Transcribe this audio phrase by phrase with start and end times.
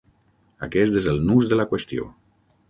[0.67, 2.09] Aquest és el nus de la qüestió.